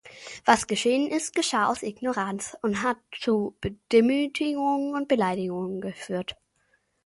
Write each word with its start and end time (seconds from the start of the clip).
Was 0.45 0.65
geschehen 0.65 1.05
ist, 1.11 1.35
geschah 1.35 1.67
aus 1.67 1.83
Ignoranz 1.83 2.57
und 2.63 2.81
hat 2.81 2.97
zu 3.19 3.55
Demütigung 3.91 4.93
und 4.93 5.07
Beleidigung 5.07 5.79
geführt. 5.79 6.37